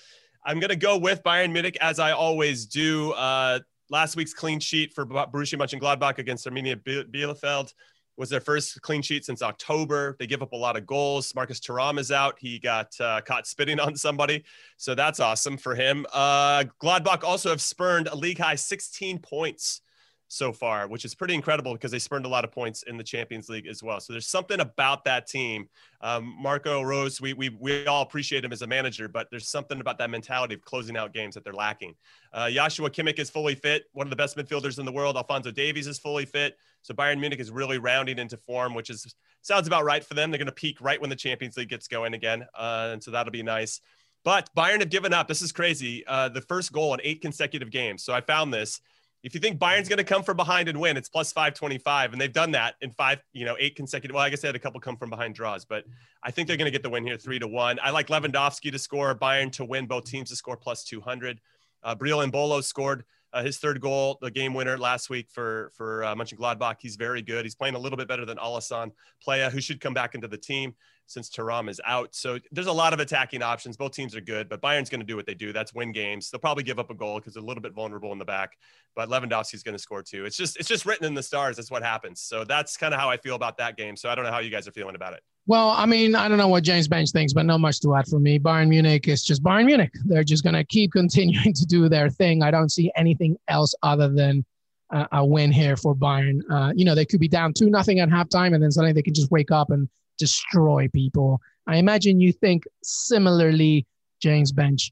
[0.45, 3.12] I'm going to go with Bayern Munich as I always do.
[3.12, 7.73] Uh, last week's clean sheet for Borussia Mönchengladbach against Arminia Bielefeld
[8.16, 10.16] was their first clean sheet since October.
[10.18, 11.35] They give up a lot of goals.
[11.35, 12.37] Marcus Thuram is out.
[12.38, 14.44] He got uh, caught spitting on somebody.
[14.76, 16.07] So that's awesome for him.
[16.12, 19.83] Uh, Gladbach also have spurned a league high 16 points
[20.29, 23.05] so far, which is pretty incredible because they spurned a lot of points in the
[23.05, 24.00] Champions League as well.
[24.00, 25.68] So there's something about that team.
[26.00, 29.81] Um, Marco Rose, we, we, we all appreciate him as a manager, but there's something
[29.81, 31.94] about that mentality of closing out games that they're lacking.
[32.33, 35.16] Uh, Joshua Kimmich is fully fit, one of the best midfielders in the world.
[35.16, 36.57] Alphonso Davies is fully fit.
[36.87, 40.31] So Bayern Munich is really rounding into form, which is sounds about right for them.
[40.31, 43.11] They're going to peak right when the Champions League gets going again, uh, and so
[43.11, 43.81] that'll be nice.
[44.25, 45.27] But Bayern have given up.
[45.27, 46.07] This is crazy.
[46.07, 48.05] Uh, the first goal in eight consecutive games.
[48.05, 48.81] So I found this.
[49.25, 52.12] If you think Bayern's going to come from behind and win, it's plus 525.
[52.12, 54.14] And they've done that in five, you know, eight consecutive.
[54.14, 55.85] Well, I guess they had a couple come from behind draws, but
[56.22, 57.79] I think they're going to get the win here three to one.
[57.83, 61.40] I like Lewandowski to score, Bayern to win, both teams to score plus 200.
[61.83, 63.05] Uh, Breel Embolo scored
[63.37, 66.77] uh, his third goal, the game winner last week for for uh, Mönchengladbach.
[66.81, 67.44] He's very good.
[67.44, 68.92] He's playing a little bit better than Alassane
[69.27, 70.75] Pléa, who should come back into the team
[71.07, 72.14] since Thuram is out.
[72.14, 73.77] So there's a lot of attacking options.
[73.77, 75.53] Both teams are good, but Bayern's going to do what they do.
[75.53, 76.31] That's win games.
[76.31, 78.57] They'll probably give up a goal because they're a little bit vulnerable in the back,
[78.95, 80.25] but Lewandowski's going to score too.
[80.25, 81.57] It's just it's just written in the stars.
[81.57, 82.21] That's what happens.
[82.21, 83.97] So that's kind of how I feel about that game.
[83.97, 85.21] So I don't know how you guys are feeling about it.
[85.49, 88.09] Well, I mean, I don't know what James Benge thinks, but not much to add
[88.09, 88.37] from me.
[88.38, 89.92] Bayern Munich is just Bayern Munich.
[90.05, 92.42] They're just going to keep continuing to do their thing.
[92.42, 94.45] I don't see anything else other than
[94.92, 96.40] uh, a win here for Bayern.
[96.51, 99.03] Uh, you know, they could be down 2 nothing at halftime, and then suddenly they
[99.03, 101.40] can just wake up and destroy people.
[101.66, 103.87] I imagine you think similarly,
[104.20, 104.90] James Benge.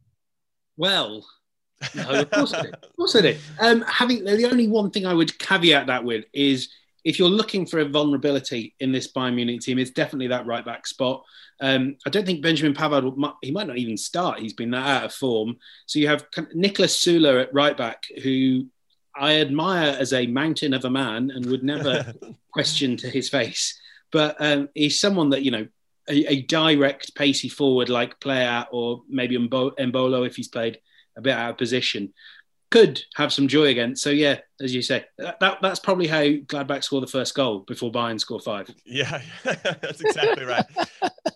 [0.76, 1.24] Well,
[1.94, 2.74] no, of course I did.
[2.74, 3.38] Of course I did.
[3.60, 6.68] Um, having the only one thing I would caveat that with is
[7.04, 10.64] if you're looking for a vulnerability in this Bayern Munich team, it's definitely that right
[10.64, 11.22] back spot.
[11.60, 14.40] Um, I don't think Benjamin Pavard, he might not even start.
[14.40, 15.56] He's been that out of form.
[15.86, 18.66] So you have Niklas Süle at right back, who
[19.14, 22.12] I admire as a mountain of a man and would never
[22.52, 23.78] question to his face.
[24.14, 25.66] But um, he's someone that, you know,
[26.08, 30.78] a, a, direct, pacey forward like player, or maybe Embolo if he's played
[31.16, 32.14] a bit out of position
[32.74, 33.94] could have some joy again.
[33.94, 37.60] So yeah, as you say, that, that, that's probably how Gladbach score the first goal
[37.60, 38.68] before Bayern score five.
[38.84, 40.64] Yeah, that's exactly right.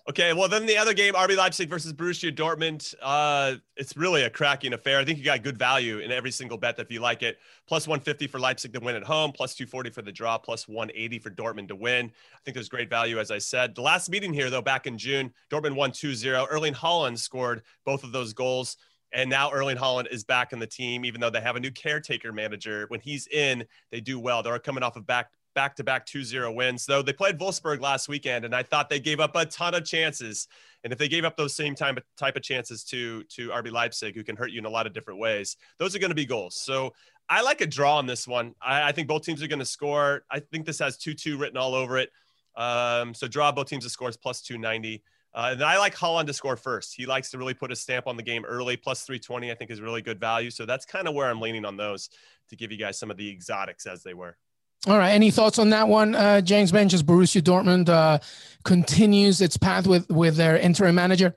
[0.09, 2.93] okay, well then the other game, RB Leipzig versus Borussia Dortmund.
[3.01, 4.99] Uh, it's really a cracking affair.
[4.99, 7.37] I think you got good value in every single bet if you like it.
[7.69, 11.19] Plus 150 for Leipzig to win at home, plus 240 for the draw, plus 180
[11.19, 12.07] for Dortmund to win.
[12.07, 13.75] I think there's great value, as I said.
[13.75, 16.47] The last meeting here, though, back in June, Dortmund won 2-0.
[16.49, 18.75] Erling Haaland scored both of those goals.
[19.11, 21.71] And now Erling Haaland is back in the team, even though they have a new
[21.71, 22.85] caretaker manager.
[22.89, 24.43] When he's in, they do well.
[24.43, 26.85] They're coming off of back back to back 2-0 wins.
[26.85, 29.83] Though they played Wolfsburg last weekend, and I thought they gave up a ton of
[29.83, 30.47] chances.
[30.83, 34.15] And if they gave up those same time type of chances to to RB Leipzig,
[34.15, 36.25] who can hurt you in a lot of different ways, those are going to be
[36.25, 36.55] goals.
[36.55, 36.93] So
[37.29, 38.55] I like a draw on this one.
[38.61, 40.23] I, I think both teams are going to score.
[40.31, 42.09] I think this has 2-2 written all over it.
[42.55, 45.03] Um, so draw both teams to scores plus 290.
[45.33, 46.95] Uh, and I like Haaland to score first.
[46.95, 48.77] He likes to really put a stamp on the game early.
[48.77, 50.49] Plus 320, I think, is really good value.
[50.49, 52.09] So that's kind of where I'm leaning on those
[52.49, 54.37] to give you guys some of the exotics as they were.
[54.87, 55.11] All right.
[55.11, 57.03] Any thoughts on that one, uh, James Benches?
[57.03, 58.19] Borussia Dortmund uh,
[58.63, 61.35] continues its path with with their interim manager.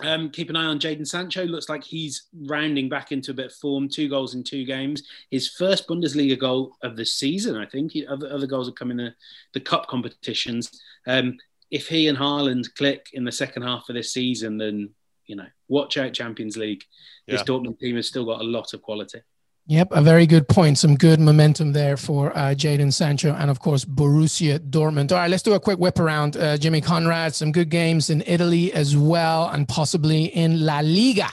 [0.00, 1.44] Um, keep an eye on Jadon Sancho.
[1.44, 3.88] Looks like he's rounding back into a bit of form.
[3.88, 5.02] Two goals in two games.
[5.30, 7.92] His first Bundesliga goal of the season, I think.
[8.08, 9.14] Other, other goals have come in the,
[9.54, 10.70] the cup competitions.
[11.06, 11.36] Um,
[11.72, 14.90] if he and Haaland click in the second half of this season, then
[15.26, 16.84] you know, watch out Champions League.
[17.26, 17.44] This yeah.
[17.44, 19.20] Dortmund team has still got a lot of quality.
[19.66, 20.76] Yep, a very good point.
[20.76, 25.12] Some good momentum there for uh, Jadon Sancho and, of course, Borussia Dortmund.
[25.12, 26.36] All right, let's do a quick whip around.
[26.36, 31.30] Uh, Jimmy Conrad, some good games in Italy as well, and possibly in La Liga.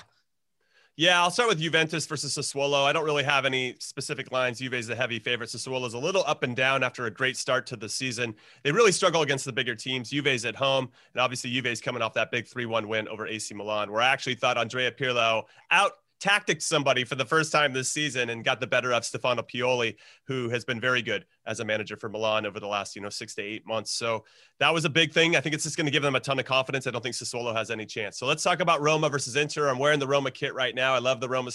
[1.00, 2.84] Yeah, I'll start with Juventus versus Sassuolo.
[2.84, 4.60] I don't really have any specific lines.
[4.60, 5.48] Juve's the heavy favorite.
[5.48, 8.36] Sassuolo is a little up and down after a great start to the season.
[8.64, 10.10] They really struggle against the bigger teams.
[10.10, 13.90] Juve's at home, and obviously Juve's coming off that big 3-1 win over AC Milan,
[13.94, 18.30] where I actually thought Andrea Pirlo out tactics somebody for the first time this season
[18.30, 19.96] and got the better of Stefano Pioli,
[20.28, 23.10] who has been very good as a manager for Milan over the last, you know,
[23.10, 23.92] six to eight months.
[23.92, 24.26] So
[24.60, 25.36] that was a big thing.
[25.36, 26.88] I think it's just going to give them a ton of confidence.
[26.88, 28.18] I don't think Sassuolo has any chance.
[28.18, 29.70] So let's talk about Roma versus Inter.
[29.70, 30.94] I'm wearing the Roma kit right now.
[30.94, 31.52] I love the Roma,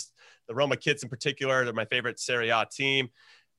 [0.49, 1.65] the Roma kits in particular.
[1.65, 3.11] They're my favorite Serie A team.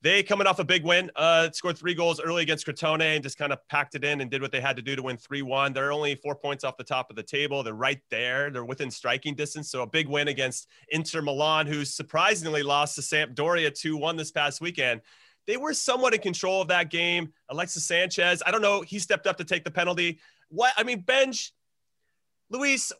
[0.02, 3.38] They coming off a big win, uh, scored three goals early against Crotone and just
[3.38, 5.42] kind of packed it in and did what they had to do to win 3
[5.42, 5.72] 1.
[5.72, 7.62] They're only four points off the top of the table.
[7.62, 8.50] They're right there.
[8.50, 9.70] They're within striking distance.
[9.70, 14.30] So a big win against Inter Milan, who surprisingly lost to Sampdoria 2 1 this
[14.30, 15.00] past weekend.
[15.46, 17.32] They were somewhat in control of that game.
[17.48, 20.18] Alexis Sanchez, I don't know, he stepped up to take the penalty.
[20.48, 21.52] What I mean, Benj,
[22.50, 22.92] Luis,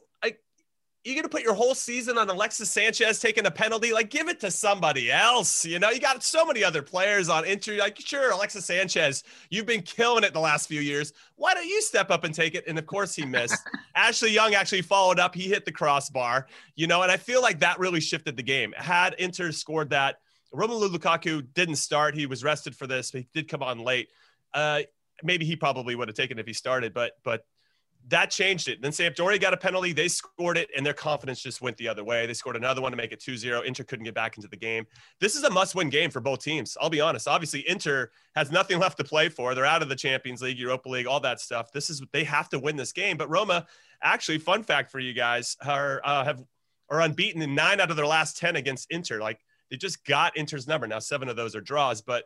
[1.06, 3.92] you're going to put your whole season on Alexis Sanchez taking a penalty?
[3.92, 5.64] Like, give it to somebody else.
[5.64, 7.76] You know, you got so many other players on Inter.
[7.76, 11.12] Like, sure, Alexis Sanchez, you've been killing it the last few years.
[11.36, 12.64] Why don't you step up and take it?
[12.66, 13.56] And of course, he missed.
[13.94, 15.34] Ashley Young actually followed up.
[15.34, 18.74] He hit the crossbar, you know, and I feel like that really shifted the game.
[18.76, 20.16] Had Inter scored that,
[20.52, 22.16] Romelu Lukaku didn't start.
[22.16, 24.08] He was rested for this, but he did come on late.
[24.52, 24.82] Uh,
[25.22, 27.44] maybe he probably would have taken if he started, but but
[28.08, 28.80] that changed it.
[28.80, 29.92] Then Sampdoria got a penalty.
[29.92, 32.26] They scored it, and their confidence just went the other way.
[32.26, 33.62] They scored another one to make it 2 0.
[33.62, 34.86] Inter couldn't get back into the game.
[35.20, 36.76] This is a must win game for both teams.
[36.80, 37.26] I'll be honest.
[37.26, 39.54] Obviously, Inter has nothing left to play for.
[39.54, 41.72] They're out of the Champions League, Europa League, all that stuff.
[41.72, 43.16] This is, they have to win this game.
[43.16, 43.66] But Roma,
[44.02, 46.44] actually, fun fact for you guys, are, uh, have,
[46.88, 49.20] are unbeaten in nine out of their last 10 against Inter.
[49.20, 49.40] Like,
[49.70, 50.86] they just got Inter's number.
[50.86, 52.24] Now, seven of those are draws, but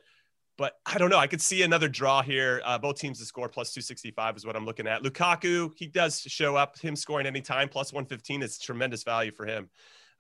[0.61, 1.17] but I don't know.
[1.17, 2.61] I could see another draw here.
[2.67, 5.03] Uh, both teams to score plus 265 is what I'm looking at.
[5.03, 6.79] Lukaku, he does show up.
[6.79, 9.71] Him scoring anytime plus 115 is tremendous value for him.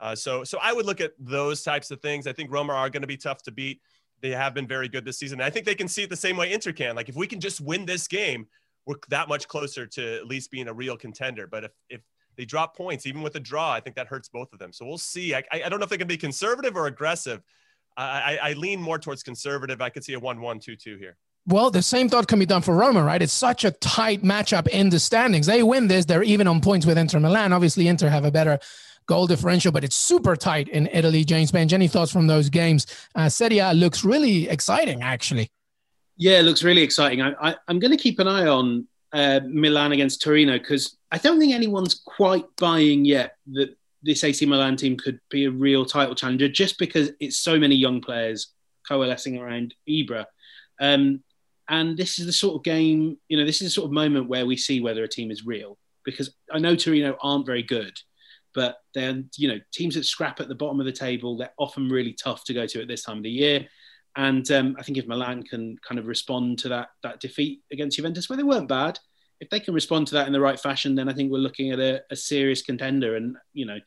[0.00, 2.26] Uh, so, so I would look at those types of things.
[2.26, 3.82] I think Roma are going to be tough to beat.
[4.22, 5.42] They have been very good this season.
[5.42, 6.96] I think they can see it the same way Inter can.
[6.96, 8.46] Like if we can just win this game,
[8.86, 11.46] we're that much closer to at least being a real contender.
[11.46, 12.00] But if if
[12.36, 14.72] they drop points, even with a draw, I think that hurts both of them.
[14.72, 15.34] So we'll see.
[15.34, 17.42] I, I don't know if they can be conservative or aggressive.
[17.96, 19.80] I, I lean more towards conservative.
[19.80, 21.16] I could see a 1 1 2 2 here.
[21.46, 23.20] Well, the same thought can be done for Roma, right?
[23.20, 25.46] It's such a tight matchup in the standings.
[25.46, 27.52] They win this, they're even on points with Inter Milan.
[27.52, 28.58] Obviously, Inter have a better
[29.06, 31.24] goal differential, but it's super tight in Italy.
[31.24, 32.86] James Benge, any thoughts from those games?
[33.14, 35.50] Uh, Serie A looks really exciting, actually.
[36.16, 37.22] Yeah, it looks really exciting.
[37.22, 41.18] I, I, am going to keep an eye on uh, Milan against Torino because I
[41.18, 45.84] don't think anyone's quite buying yet that this AC Milan team could be a real
[45.84, 48.52] title challenger just because it's so many young players
[48.88, 50.26] coalescing around Ibra.
[50.80, 51.22] Um,
[51.68, 54.28] And this is the sort of game, you know, this is the sort of moment
[54.28, 55.78] where we see whether a team is real.
[56.04, 57.96] Because I know Torino aren't very good,
[58.54, 61.88] but they're, you know, teams that scrap at the bottom of the table, they're often
[61.88, 63.68] really tough to go to at this time of the year.
[64.16, 67.96] And um, I think if Milan can kind of respond to that that defeat against
[67.96, 68.98] Juventus, where they weren't bad,
[69.40, 71.70] if they can respond to that in the right fashion, then I think we're looking
[71.70, 73.16] at a, a serious contender.
[73.16, 73.78] And you know,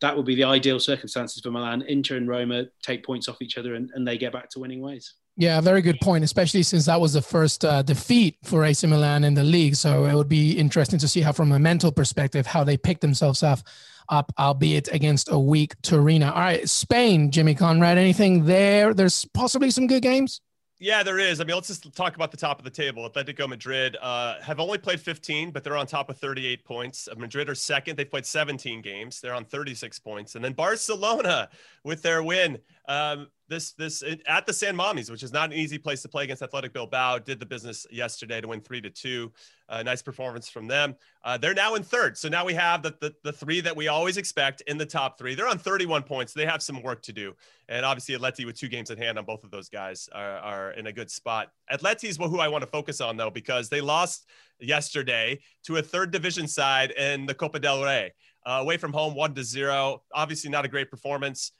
[0.00, 1.82] that would be the ideal circumstances for Milan.
[1.82, 4.80] Inter and Roma take points off each other, and, and they get back to winning
[4.80, 5.14] ways.
[5.38, 9.22] Yeah, very good point, especially since that was the first uh, defeat for AC Milan
[9.22, 9.76] in the league.
[9.76, 13.00] So it would be interesting to see how, from a mental perspective, how they pick
[13.00, 13.60] themselves up,
[14.08, 16.30] up, albeit against a weak Torino.
[16.30, 18.94] All right, Spain, Jimmy Conrad, anything there?
[18.94, 20.40] There's possibly some good games.
[20.78, 21.40] Yeah, there is.
[21.40, 23.08] I mean, let's just talk about the top of the table.
[23.08, 27.08] Atletico Madrid uh, have only played 15, but they're on top of 38 points.
[27.16, 27.96] Madrid are second.
[27.96, 29.20] They've played 17 games.
[29.20, 30.34] They're on 36 points.
[30.34, 31.48] And then Barcelona
[31.82, 32.58] with their win.
[32.88, 36.24] Um, this this at the San Mamés, which is not an easy place to play
[36.24, 39.32] against Athletic Bilbao, did the business yesterday to win three to two.
[39.68, 40.94] Uh, nice performance from them.
[41.24, 43.88] Uh, they're now in third, so now we have the, the the three that we
[43.88, 45.34] always expect in the top three.
[45.34, 46.32] They're on 31 points.
[46.32, 47.34] They have some work to do,
[47.68, 50.70] and obviously Atleti with two games at hand on both of those guys are, are
[50.72, 51.50] in a good spot.
[51.72, 54.26] Atleti is who I want to focus on though because they lost
[54.60, 58.12] yesterday to a third division side in the Copa del Rey.
[58.44, 60.02] Uh, away from home, one to zero.
[60.14, 61.50] Obviously, not a great performance.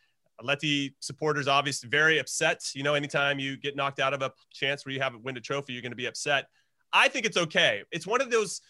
[0.42, 2.62] Atleti supporters obviously very upset.
[2.74, 5.40] You know, anytime you get knocked out of a chance where you haven't win a
[5.40, 6.46] trophy, you're going to be upset.
[6.92, 7.82] I think it's okay.
[7.90, 8.60] It's one of those.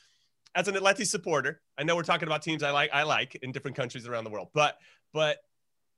[0.55, 2.88] As an Atleti supporter, I know we're talking about teams I like.
[2.90, 4.79] I like in different countries around the world, but
[5.12, 5.37] but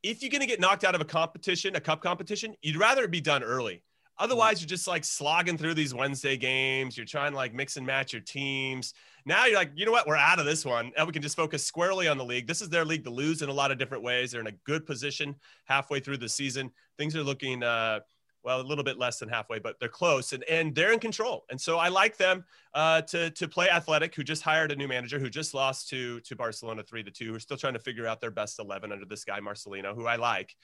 [0.02, 3.04] if you're going to get knocked out of a competition, a cup competition, you'd rather
[3.04, 3.82] it be done early.
[4.18, 6.96] Otherwise, you're just like slogging through these Wednesday games.
[6.96, 8.94] You're trying to like mix and match your teams.
[9.24, 10.06] Now you're like, you know what?
[10.06, 10.90] We're out of this one.
[10.96, 12.46] And we can just focus squarely on the league.
[12.46, 14.32] This is their league to lose in a lot of different ways.
[14.32, 16.70] They're in a good position halfway through the season.
[16.96, 18.00] Things are looking, uh,
[18.42, 21.44] well, a little bit less than halfway, but they're close and, and they're in control.
[21.50, 24.88] And so I like them uh, to, to play Athletic, who just hired a new
[24.88, 28.06] manager, who just lost to, to Barcelona three to two, who're still trying to figure
[28.06, 30.56] out their best 11 under this guy, Marcelino, who I like.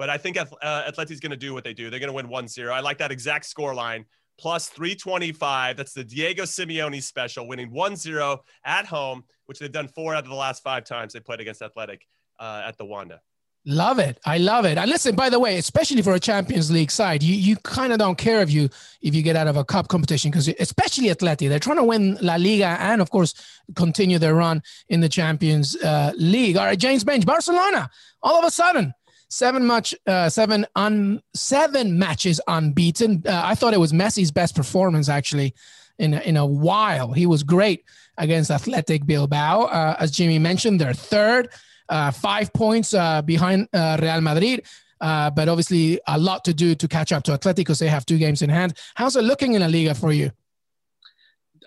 [0.00, 1.90] But I think uh, Atleti's going to do what they do.
[1.90, 2.72] They're going to win 1 0.
[2.72, 4.06] I like that exact score line
[4.38, 5.76] plus 325.
[5.76, 10.24] That's the Diego Simeone special, winning 1 0 at home, which they've done four out
[10.24, 12.06] of the last five times they played against Athletic
[12.38, 13.20] uh, at the Wanda.
[13.66, 14.18] Love it.
[14.24, 14.78] I love it.
[14.78, 17.98] And listen, by the way, especially for a Champions League side, you, you kind of
[17.98, 18.70] don't care if you
[19.02, 22.16] if you get out of a cup competition because especially Atleti, they're trying to win
[22.22, 23.34] La Liga and of course
[23.76, 26.56] continue their run in the Champions uh, League.
[26.56, 27.90] All right, James Benge, Barcelona,
[28.22, 28.94] all of a sudden
[29.30, 33.22] seven match, uh, seven un, seven matches unbeaten.
[33.26, 35.54] Uh, I thought it was Messi's best performance actually
[35.98, 37.12] in a, in a while.
[37.12, 37.84] He was great
[38.18, 39.62] against Athletic Bilbao.
[39.62, 41.48] Uh, as Jimmy mentioned, they're third,
[41.88, 44.66] uh, five points uh, behind uh, Real Madrid.
[45.00, 48.18] but obviously, a lot to do to catch up to Athletic because they have two
[48.18, 48.76] games in hand.
[48.94, 50.30] How's it looking in La Liga for you?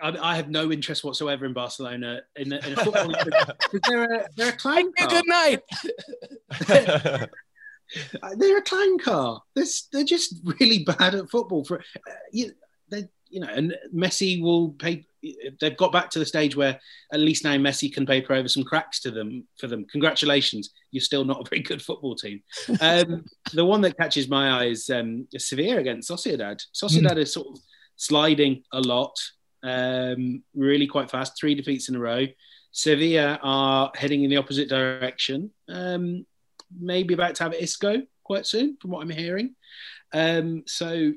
[0.01, 3.07] I, have no interest whatsoever in Barcelona in, in a football
[3.89, 5.61] they're a, they're a clown Good night.
[8.37, 9.41] they're a clown car.
[9.55, 11.63] They're, they're just really bad at football.
[11.63, 12.51] For uh, you,
[12.89, 15.05] they, you know, and Messi will pay.
[15.61, 16.79] They've got back to the stage where
[17.13, 19.85] at least now Messi can paper over some cracks to them for them.
[19.89, 22.41] Congratulations, you're still not a very good football team.
[22.81, 26.61] Um, the one that catches my eye is, um, Sevilla against Sociedad.
[26.75, 27.19] Sociedad mm.
[27.19, 27.59] is sort of
[27.95, 29.15] sliding a lot,
[29.63, 31.39] um, really quite fast.
[31.39, 32.25] Three defeats in a row.
[32.73, 35.51] Sevilla are heading in the opposite direction.
[35.69, 36.25] Um,
[36.79, 39.55] maybe about to have Isco quite soon, from what I'm hearing.
[40.13, 41.13] Um, so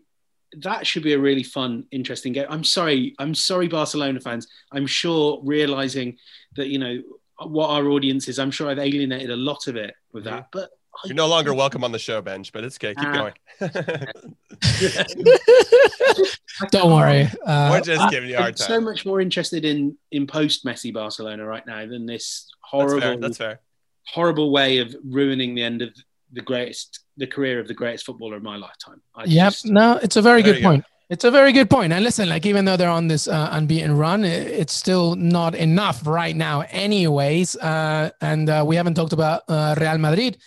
[0.58, 2.46] that should be a really fun, interesting game.
[2.48, 4.48] I'm sorry, I'm sorry, Barcelona fans.
[4.72, 6.16] I'm sure realizing
[6.56, 7.02] that you know
[7.38, 8.38] what our audience is.
[8.38, 10.70] I'm sure I've alienated a lot of it with that, but.
[11.04, 12.94] You're no longer welcome on the show, Benge, but it's okay.
[12.94, 13.34] Keep uh, going.
[16.70, 17.28] Don't worry.
[17.44, 18.66] Uh, We're just giving you a hard time.
[18.66, 22.98] so much more interested in in post Messi Barcelona right now than this horrible.
[22.98, 23.18] That's fair.
[23.18, 23.60] That's fair
[24.08, 25.90] horrible way of ruining the end of
[26.32, 29.00] the greatest, the career of the greatest footballer of my lifetime.
[29.14, 29.52] I yep.
[29.52, 30.82] Just, no, it's a very good point.
[30.82, 30.88] Go.
[31.08, 31.92] It's a very good point.
[31.92, 36.04] And listen, like even though they're on this uh, unbeaten run, it's still not enough
[36.04, 37.54] right now, anyways.
[37.56, 40.38] Uh, and uh, we haven't talked about uh, Real Madrid,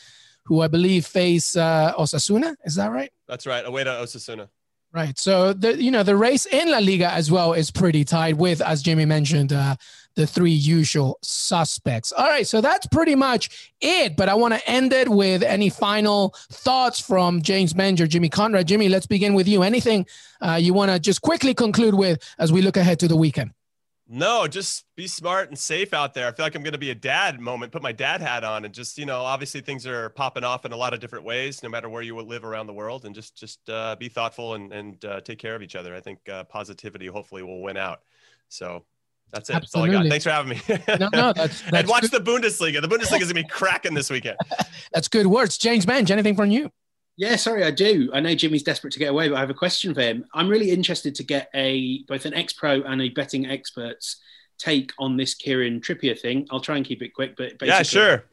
[0.43, 2.55] who I believe face uh, Osasuna.
[2.65, 3.09] Is that right?
[3.27, 3.65] That's right.
[3.65, 4.49] Away to Osasuna.
[4.91, 5.17] Right.
[5.19, 8.60] So the you know the race in La Liga as well is pretty tight with,
[8.60, 9.75] as Jimmy mentioned, uh,
[10.15, 12.12] the three usual suspects.
[12.12, 12.48] All right.
[12.48, 14.17] So that's pretty much it.
[14.17, 18.67] But I want to end it with any final thoughts from James Benge, Jimmy Conrad.
[18.67, 19.62] Jimmy, let's begin with you.
[19.62, 20.08] Anything
[20.42, 23.52] uh, you want to just quickly conclude with as we look ahead to the weekend?
[24.12, 26.27] No, just be smart and safe out there.
[26.27, 28.65] I feel like I'm going to be a dad moment, put my dad hat on
[28.65, 31.62] and just, you know, obviously things are popping off in a lot of different ways,
[31.62, 34.73] no matter where you live around the world and just, just uh, be thoughtful and,
[34.73, 35.93] and uh, take care of each other.
[35.93, 37.99] I think uh, positivity hopefully will win out.
[38.47, 38.83] So
[39.31, 39.57] that's it.
[39.57, 39.91] Absolutely.
[39.91, 40.10] That's all I got.
[40.10, 40.99] Thanks for having me.
[40.99, 42.12] no, no, that's, that's and watch good.
[42.12, 42.81] the Bundesliga.
[42.81, 44.37] The Bundesliga is going to be cracking this weekend.
[44.91, 45.60] that's good words.
[45.60, 46.71] James Benge, anything from you?
[47.19, 48.09] Yeah, sorry, I do.
[48.13, 50.23] I know Jimmy's desperate to get away, but I have a question for him.
[50.33, 54.21] I'm really interested to get a both an ex-pro and a betting expert's
[54.57, 56.47] take on this Kieran Trippier thing.
[56.49, 58.23] I'll try and keep it quick, but yeah, sure.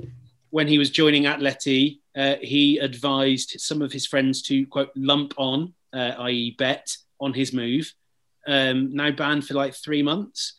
[0.51, 5.35] When he was joining Atleti, uh, he advised some of his friends to quote lump
[5.37, 7.93] on, uh, i.e., bet on his move.
[8.47, 10.53] Um, now banned for like three months.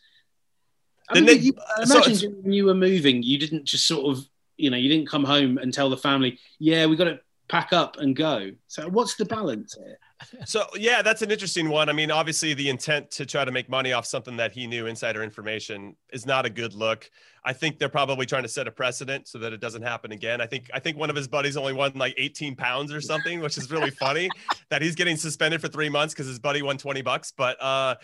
[1.08, 4.68] I mean, you, imagine so when you were moving, you didn't just sort of, you
[4.68, 7.98] know, you didn't come home and tell the family, "Yeah, we got to pack up
[7.98, 9.98] and go." So, what's the balance here?
[10.44, 11.88] So yeah, that's an interesting one.
[11.88, 14.86] I mean, obviously the intent to try to make money off something that he knew
[14.86, 17.08] insider information is not a good look.
[17.44, 20.40] I think they're probably trying to set a precedent so that it doesn't happen again.
[20.40, 23.40] I think I think one of his buddies only won like 18 pounds or something,
[23.40, 24.28] which is really funny
[24.70, 27.32] that he's getting suspended for three months because his buddy won 20 bucks.
[27.36, 27.94] But uh,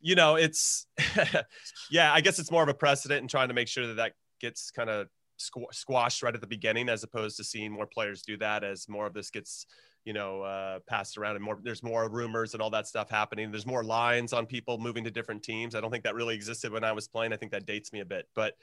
[0.00, 0.86] you know, it's
[1.90, 4.12] yeah, I guess it's more of a precedent and trying to make sure that that
[4.40, 5.08] gets kind of
[5.38, 9.06] squashed right at the beginning, as opposed to seeing more players do that as more
[9.06, 9.66] of this gets
[10.04, 13.50] you know uh, passed around and more there's more rumors and all that stuff happening.
[13.50, 15.74] There's more lines on people moving to different teams.
[15.74, 17.32] I don't think that really existed when i was playing.
[17.32, 18.28] I think that dates me a bit.
[18.34, 18.54] But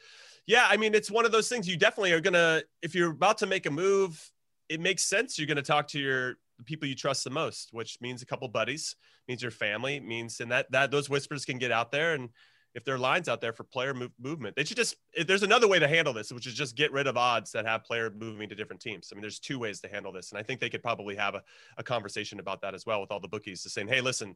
[0.47, 3.37] yeah i mean it's one of those things you definitely are gonna if you're about
[3.37, 4.31] to make a move
[4.69, 8.21] it makes sense you're gonna talk to your people you trust the most which means
[8.21, 8.95] a couple buddies
[9.27, 12.13] means your family means and that that those whispers can get out there.
[12.13, 12.29] And
[12.75, 14.55] if there are lines out there for player move, movement.
[14.55, 17.07] They should just, eh, there's another way to handle this, which is just get rid
[17.07, 19.09] of odds that have player moving to different teams.
[19.11, 20.31] I mean, there's two ways to handle this.
[20.31, 21.43] And I think they could probably have a,
[21.77, 24.35] a conversation about that as well with all the bookies to saying, hey, listen,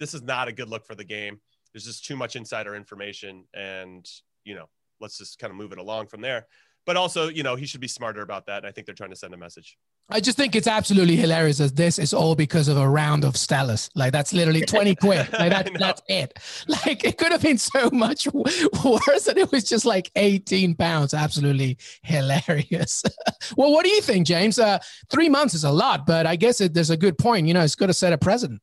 [0.00, 1.38] this is not a good look for the game.
[1.72, 3.44] There's just too much insider information.
[3.52, 4.10] And,
[4.44, 6.46] you know, let's just kind of move it along from there.
[6.86, 8.58] But also, you know, he should be smarter about that.
[8.58, 9.78] And I think they're trying to send a message.
[10.10, 13.34] I just think it's absolutely hilarious as this is all because of a round of
[13.34, 13.88] Stellas.
[13.94, 15.32] Like that's literally 20 quid.
[15.32, 16.38] Like that, that's it.
[16.68, 21.14] Like it could have been so much worse and it was just like 18 pounds.
[21.14, 23.02] Absolutely hilarious.
[23.56, 24.58] well, what do you think, James?
[24.58, 24.78] Uh,
[25.08, 27.46] three months is a lot, but I guess it, there's a good point.
[27.46, 28.60] You know, it's got to set a precedent.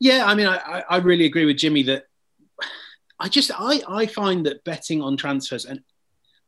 [0.00, 2.06] Yeah, I mean, I, I really agree with Jimmy that
[3.20, 5.80] I just I, I find that betting on transfers and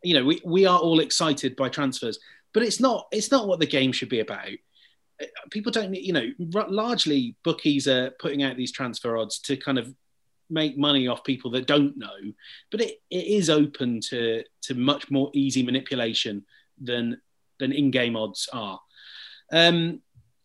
[0.04, 2.18] you know we, we are all excited by transfers
[2.54, 4.48] but it's not it's not what the game should be about.
[5.50, 6.30] People don't you know
[6.68, 9.92] largely bookies are putting out these transfer odds to kind of
[10.50, 12.16] make money off people that don't know
[12.70, 16.44] but it, it is open to to much more easy manipulation
[16.80, 17.20] than
[17.58, 18.80] than in-game odds are.
[19.52, 20.00] Um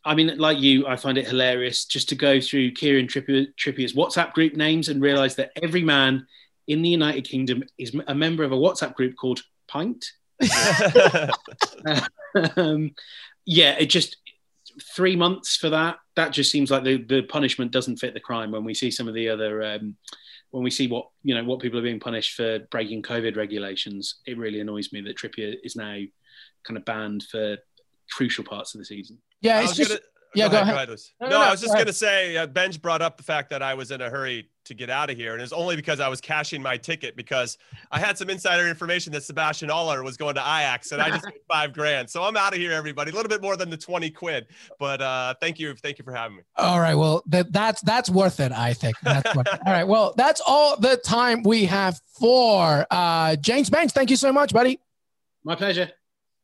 [0.05, 3.93] I mean, like you, I find it hilarious just to go through Kieran Trippier, Trippier's
[3.93, 6.25] WhatsApp group names and realize that every man
[6.69, 10.05] in the United Kingdom is a member of a WhatsApp group called Pint.
[12.55, 12.91] um,
[13.45, 14.17] yeah, it just
[14.95, 15.97] three months for that.
[16.15, 19.07] That just seems like the, the punishment doesn't fit the crime when we see some
[19.07, 19.97] of the other um,
[20.51, 24.19] when we see what you know what people are being punished for breaking COVID regulations.
[24.27, 25.97] It really annoys me that Trippier is now
[26.63, 27.57] kind of banned for
[28.11, 29.17] crucial parts of the season.
[29.41, 29.89] Yeah, it's just.
[29.89, 30.01] Gonna,
[30.35, 30.75] yeah, go, go ahead.
[30.75, 30.89] ahead.
[31.21, 33.49] No, no, no, I was just going to say, uh, Benge brought up the fact
[33.49, 35.33] that I was in a hurry to get out of here.
[35.33, 37.57] And it's only because I was cashing my ticket because
[37.91, 41.25] I had some insider information that Sebastian Haller was going to Ajax and I just
[41.25, 42.09] made five grand.
[42.09, 43.11] So I'm out of here, everybody.
[43.11, 44.47] A little bit more than the 20 quid.
[44.79, 45.73] But uh, thank you.
[45.75, 46.43] Thank you for having me.
[46.55, 46.95] All right.
[46.95, 48.95] Well, that, that's that's worth it, I think.
[49.01, 49.87] That's all right.
[49.87, 53.91] Well, that's all the time we have for uh, James Benge.
[53.91, 54.79] Thank you so much, buddy.
[55.43, 55.89] My pleasure.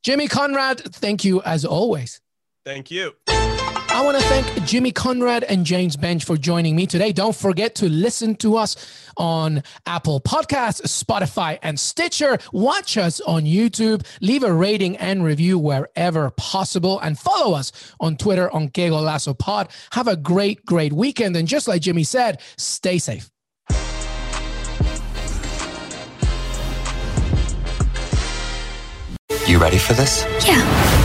[0.04, 2.22] Jimmy Conrad, thank you as always.
[2.64, 3.14] Thank you.
[3.96, 7.14] I want to thank Jimmy Conrad and James Benge for joining me today.
[7.14, 8.76] Don't forget to listen to us
[9.16, 12.38] on Apple Podcasts, Spotify, and Stitcher.
[12.52, 14.06] Watch us on YouTube.
[14.20, 17.00] Leave a rating and review wherever possible.
[17.00, 17.72] And follow us
[18.02, 19.70] on Twitter on Qué Golazo Pod.
[19.94, 21.38] Have a great, great weekend.
[21.38, 23.32] And just like Jimmy said, stay safe.
[29.48, 30.26] You ready for this?
[30.46, 31.05] Yeah.